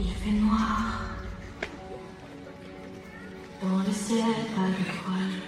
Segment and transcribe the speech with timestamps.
[0.00, 1.00] Il fait noir.
[3.60, 5.42] Dans le ciel, pas d'étoiles.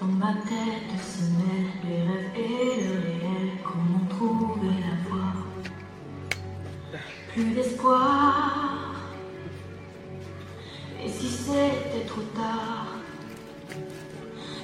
[0.00, 3.50] Dans ma tête se mêlent les rêves et le réel.
[3.62, 5.32] Comment trouver la voie
[7.32, 8.94] Plus d'espoir.
[11.04, 12.86] Et si c'était trop tard?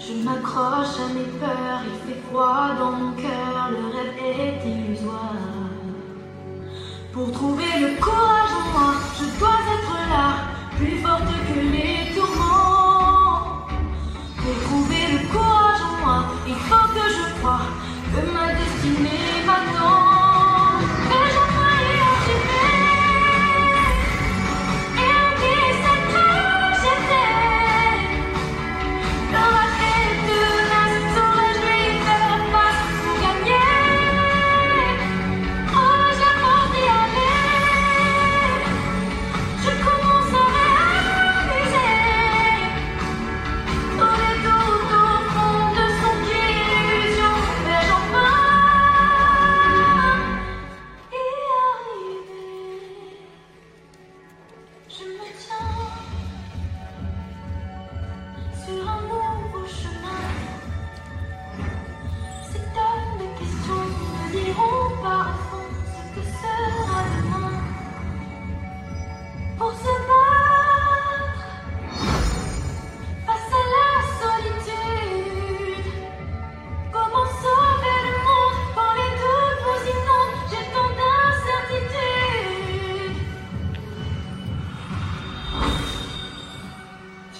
[0.00, 5.36] Je m'accroche à mes peurs, il fait froid dans mon cœur, le rêve est illusoire.
[7.12, 7.71] Pour trouver
[54.94, 55.71] 什么叫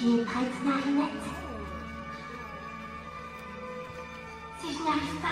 [0.03, 1.11] Tu es prête, Marinette
[4.59, 5.29] Si je n'y arrive pas,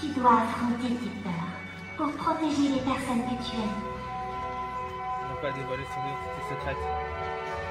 [0.00, 3.82] tu dois affronter tes peurs pour protéger les personnes que tu aimes.
[5.22, 7.69] On va pas dévoiler son identité secrète.